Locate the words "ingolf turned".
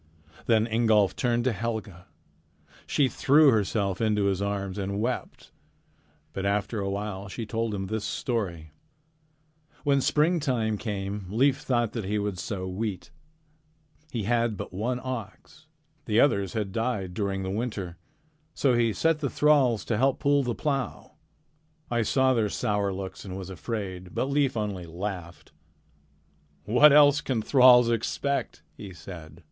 0.65-1.43